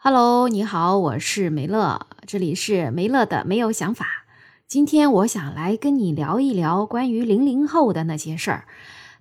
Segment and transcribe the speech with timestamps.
[0.00, 4.06] Hello，你好，我是梅乐，这里是梅乐的没有想法。
[4.68, 8.64] 今天我想来跟你聊一聊关于零零后的那些事儿。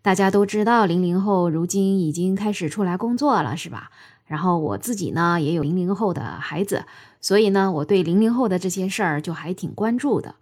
[0.03, 3.89] 大家都知道，零零后如今已经开始出来工作了，是吧？
[4.27, 6.85] 然后我自己呢也有零零后的孩子，
[7.19, 10.35] 所以呢我对零零后的这些事儿就还挺关注的。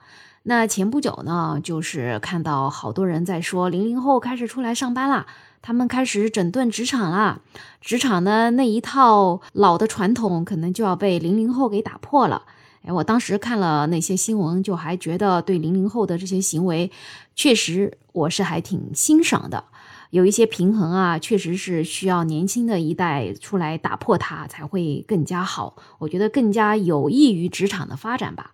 [0.47, 5.25] 那前不久呢，就是看到好多人在说零零后开始出来上班啦，
[5.63, 7.39] 他们开始整顿职场啦，
[7.81, 12.43] 职场的那一套老的传统可能就要被零零后给打破了。
[12.83, 16.91] 哎，我当时看了那些新闻，就还觉得对零零后的这些行为，
[17.35, 19.63] 确实我是还挺欣赏的。
[20.11, 25.75] 有一些平衡啊，确实是需要年轻的一代出来打破它，才会更加好。
[25.97, 28.51] 我觉得更加有益于职场的发展吧。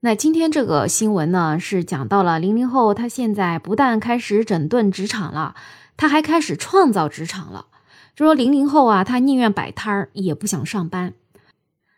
[0.00, 5.54] 那今天这个新闻呢，是讲到了零零后，他现在不但开始整顿职场了，
[5.96, 7.66] 他还开始创造职场了。
[8.14, 11.14] 就说零零后啊，他宁愿摆摊儿，也不想上班。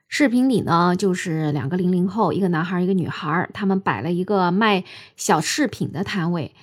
[0.07, 4.85] 视频里呢，就是两个零零后，一个男孩，一个女孩，他们摆了一个卖
[5.17, 6.55] 小饰品的摊位，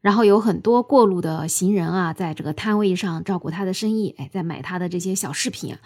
[0.00, 5.76] 然后有很多过路的行人啊，在这个摊位上照顾他的生意，哎，在买他的这些小饰品。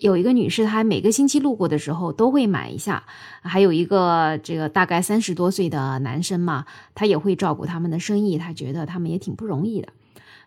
[0.00, 3.04] 有一个女士，她每个星期路过的时候都会买一下，
[3.42, 6.64] 还有一个这个大概三十多岁的男生嘛，
[6.94, 9.88] 他也会照顾他们的生意，他觉得他们也挺不容易的。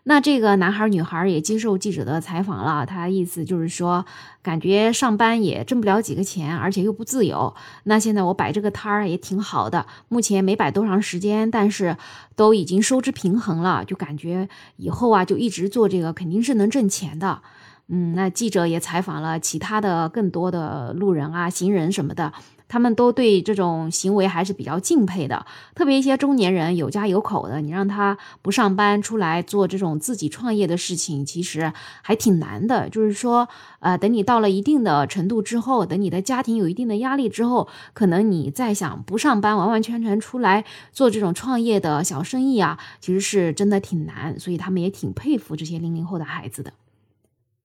[0.04, 4.06] 那这个男孩女孩也接受记者的采访了，他意思就是说，
[4.42, 7.54] 感觉上班也挣不了几个钱，而且又不自由。
[7.84, 11.96] 那现在我摆这个摊儿也挺好的，目前没摆多长时间，但是
[12.36, 17.42] 都已经收支平衡了，就感觉以后啊就一直做这个肯定是能挣钱的。
[17.90, 22.30] 嗯，那记者也采访了其他的更多的路人啊、行人什么的，
[22.68, 25.46] 他们都对这种行为还是比较敬佩的。
[25.74, 31.72] 特别一些中年人有家有口的，你让他不上班出来做这种自己创业的事情，其实
[32.02, 32.90] 还挺难的。
[32.90, 33.48] 就是说，
[33.80, 40.62] 呃，等你到了一定的程度之后，等你的家庭有一定的压力之后，可能你再想不上班，完完全全出来
[40.92, 44.38] 做这种创业的小生意啊，其实是真的挺难。
[44.38, 46.70] 所以他们也挺佩服这些零零后的孩子的。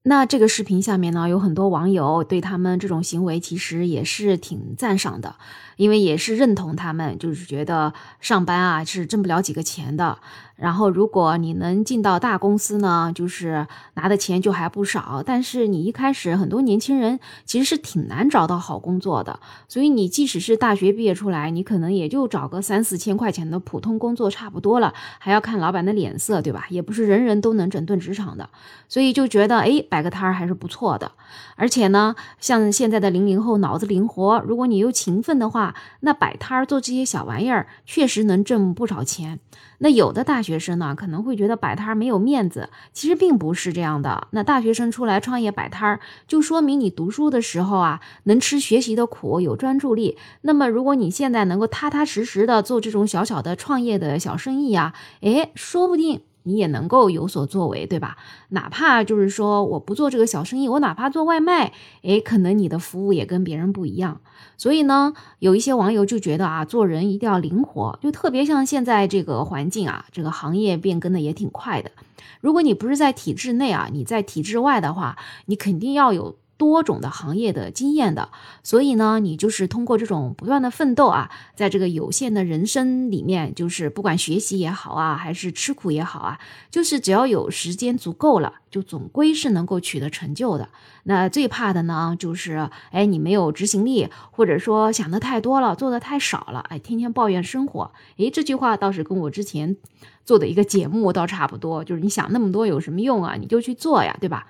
[0.06, 5.36] 那这个视频下面呢，有很多网友对他们这种行为其实也是挺赞赏的，
[5.78, 10.20] 因为也是认同他们，就是觉得上班啊是挣不了几个钱的。
[10.56, 15.24] 然后，如果你能进到大公司呢，就是拿的钱就还不少。
[15.26, 26.68] 但是你一开始很多年轻人其实是挺难找到好工作的，所以你即使是大学毕业出来，你可能也就找个三四千块钱的普通工作差不多了，还要看老板的脸色，对吧？
[26.70, 28.48] 也不是人人都能整顿职场的，
[28.88, 31.12] 所以就觉得哎，摆个摊儿还是不错的。
[31.56, 39.40] 而且呢，像现在的零零后脑子灵活，如果你又勤奋的话，那摆摊儿做这些小玩意儿确实能挣不少钱。
[39.80, 44.28] 那有的大学生呢，可能会觉得摆摊儿没有面子，其实并不是这样的。
[44.32, 50.18] 那大学生出来创业摆摊儿，就说明你读书的时候啊，能吃学习的苦，有专注力。
[50.42, 56.22] 那么如果你现在能够踏踏实实的做这种小小的创业的小生意啊，诶，说不定。
[56.44, 58.18] 你也能够有所作为，对吧？
[58.50, 61.74] 哪怕就是说我不做这个小生意，我哪怕做外卖，
[62.04, 64.22] 诶，可能你的服务也跟别人不一样。
[64.58, 71.92] 所以呢，有一些网友就觉得啊，做人一定要灵活，就特别像现在这个环境啊，这个行业变更的也挺快的。
[72.40, 76.36] 如果你不是在体制内啊，你在体制外的话，你肯定要有。
[76.64, 78.30] 多种的行业的经验的，
[78.64, 86.40] 所以呢，你就是通过这种不断的奋斗啊，在这个有限的人生里面，就是不管学习也好啊，还是吃苦也好啊，
[86.72, 90.70] 就是只要有时间足够了，就总归是能够取得成就的。
[91.04, 97.92] 那最怕的呢，就是哎，你没有执行力，或者说想的太多了，做的太少了，哎，天天抱怨生活。
[98.18, 99.76] 哎，这句话倒是跟我之前
[100.24, 103.36] 做的一个节目倒差不多，就是你想那么多有什么用啊？
[103.38, 104.48] 你就去做呀，对吧？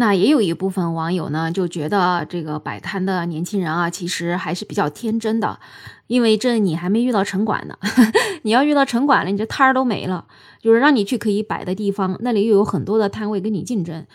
[0.00, 5.60] 那也有一部分网友呢，就觉得这个摆摊的年轻人啊，其实还是比较天真的，
[6.06, 7.76] 因为这你还没遇到城管呢，
[8.40, 10.24] 你要遇到城管了，你这摊儿都没了，
[10.58, 14.06] 就是让你去可以摆的地方，那里又有很多的摊位跟你竞争，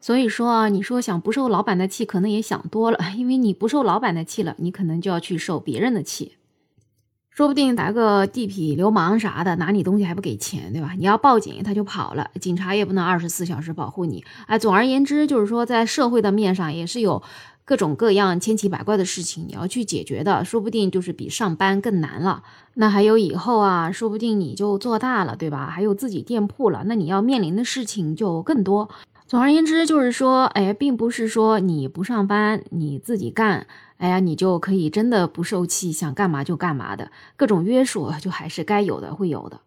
[0.00, 6.37] 所以说啊，你说想不受老板的气，可能也想多了， 因为你不受老板的气了，你可能就要去受别人的气。
[7.38, 10.94] 说不定来个地痞流氓啥的，拿你东西还不给钱，对吧？
[10.98, 14.24] 你要报警，他就跑了，警察也不能二十四小时保护你。
[14.48, 17.22] 哎，总而言之，就是说，在社会的面上也是有
[17.64, 22.42] 各种各样千奇百怪的事情你要去解决的，说不定就是比上班更难了。
[22.74, 25.70] 那还有以后啊，说不定你就做大了，对吧？
[25.70, 28.88] 还有自己店铺了，那你要面临的事情就更多。
[29.28, 33.66] 总而言之，就是说，哎，并不是说你不上班，你自己干，
[33.98, 39.60] 哎呀，你就可以真的不受气，想干嘛就干嘛的，各种约束就还是该有的，会有的。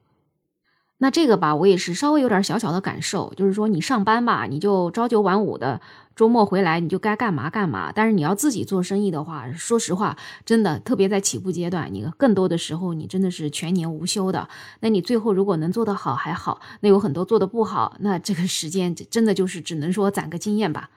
[1.04, 5.82] 那这个吧，我也是稍微有点小小的感受，就是说你上班吧，你就朝九晚五的，
[6.16, 7.92] 周末回来你就该干嘛干嘛。
[7.92, 10.16] 但是你要自己做生意的话，说实话，
[10.46, 14.48] 真的特别在起步阶段，你更多的时候你真的是全年无休的。
[14.82, 20.92] 那你最后如果能做得好还好，那有很多做得不好，那这个时间真的就是只能说攒个经验吧。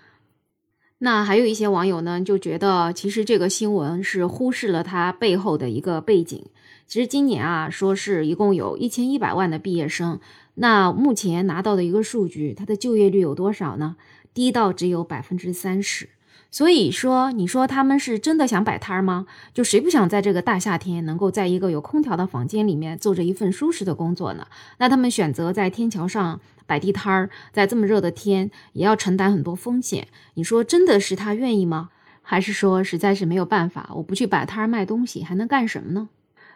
[0.99, 6.45] 那还有一些网友呢，就觉得其实这个新闻是忽视了它背后的一个背景。
[6.87, 10.21] 其实今年啊，说是一共有一千一百万的毕业生，
[10.55, 13.97] 那目前拿到的一个数据，它的就业率有多少呢？
[14.33, 16.09] 低到只有百分之三十。
[16.55, 19.27] 所以说，你说他们是真的想摆摊儿吗？
[19.53, 24.47] 就谁不想在这个大夏天，能够在一个有空调的房间里面做着一份舒适的工作呢？
[24.79, 30.07] 那他们选择在天桥上摆地摊儿，在这么热的天，也要承担很多风险。
[30.35, 31.89] 你说真的是他愿意吗？
[32.23, 33.91] 还是说实在是没有办法？
[33.97, 36.09] 我不去摆摊儿卖东西，还能干什么呢？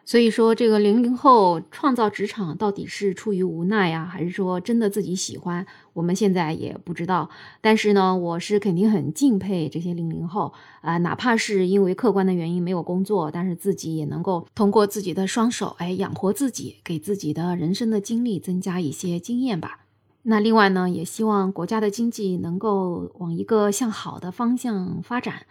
[0.09, 5.67] 所以说，这个零零后创造职场到底是出于无奈呀，还是说真的自己喜欢？
[5.93, 7.29] 我们现在也不知道。
[7.61, 10.51] 但是呢，我是肯定很敬佩这些零零后
[10.81, 19.81] 啊，哪怕是因为客观的原因没有工作，但是自己也能够通过自己的双手，哎，养活自己，给自己的人生的经历增加一些经验吧。
[20.23, 25.43] 那另外呢，也希望国家的经济能够往一个向好的方向发展，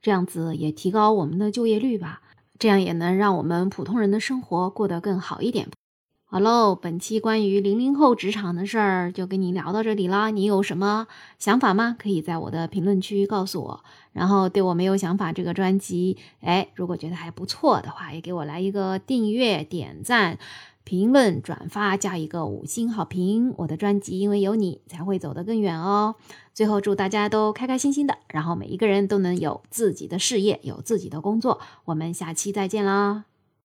[0.00, 2.20] 这样子也提高我们的就业率吧。
[2.58, 5.68] 这样也能让我们普通人的生活过得更好一点。
[6.26, 10.30] 好喽，本期关于零零后职场的事儿就跟你聊到这里啦。
[10.30, 11.06] 你有什么
[11.38, 11.94] 想法吗？
[11.96, 13.84] 可以在我的评论区告诉我。
[14.12, 20.38] 然后对我没有想法这个专辑，哎，如果觉得还不错的话，也给我来一个订阅、点赞。
[20.84, 26.14] 评论、转发加一个五星好评，我的专辑因为有你才会走得更远哦。
[26.52, 31.58] 最后祝大家都开开心心的，然后每一个人都能有自己的事业，有自己的工作。
[31.86, 33.24] 我们下期再见啦！